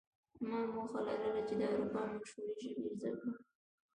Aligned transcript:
ما 0.49 0.59
موخه 0.73 0.99
لرله 1.07 1.41
چې 1.47 1.53
د 1.59 1.61
اروپا 1.71 2.01
مشهورې 2.13 2.53
ژبې 2.63 2.89
زده 2.97 3.09
کړم 3.19 3.35